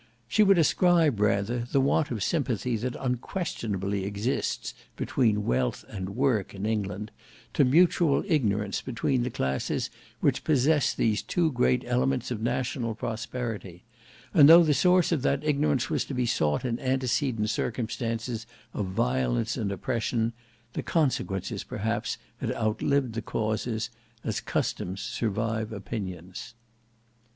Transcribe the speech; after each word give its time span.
She 0.27 0.41
would 0.41 0.57
ascribe 0.57 1.19
rather 1.19 1.59
the 1.71 1.79
want 1.79 2.09
of 2.09 2.23
sympathy 2.23 2.75
that 2.77 2.95
unquestionably 2.99 4.03
exists 4.03 4.73
between 4.95 5.45
Wealth 5.45 5.85
and 5.89 6.15
Work 6.15 6.55
in 6.55 6.65
England, 6.65 7.11
to 7.53 7.63
mutual 7.63 8.23
ignorance 8.25 8.81
between 8.81 9.21
the 9.21 9.29
classes 9.29 9.91
which 10.19 10.43
possess 10.43 10.95
these 10.95 11.21
two 11.21 11.51
great 11.51 11.83
elements 11.85 12.31
of 12.31 12.41
national 12.41 12.95
prosperity; 12.95 13.83
and 14.33 14.49
though 14.49 14.63
the 14.63 14.73
source 14.73 15.11
of 15.11 15.21
that 15.21 15.43
ignorance 15.43 15.87
was 15.91 16.03
to 16.05 16.15
be 16.15 16.25
sought 16.25 16.65
in 16.65 16.79
antecedent 16.79 17.51
circumstances 17.51 18.47
of 18.73 18.87
violence 18.87 19.55
and 19.55 19.71
oppression, 19.71 20.33
the 20.73 20.81
consequences 20.81 21.63
perhaps 21.63 22.17
had 22.37 22.51
outlived 22.55 23.13
the 23.13 23.21
causes, 23.21 23.91
as 24.23 24.41
customs 24.41 24.99
survive 24.99 25.71
opinions. 25.71 26.55